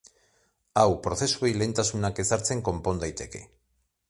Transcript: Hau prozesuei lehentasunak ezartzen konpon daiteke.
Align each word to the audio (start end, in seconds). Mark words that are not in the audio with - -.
Hau 0.83 0.85
prozesuei 1.03 1.51
lehentasunak 1.59 2.25
ezartzen 2.25 2.65
konpon 2.71 3.05
daiteke. 3.05 3.45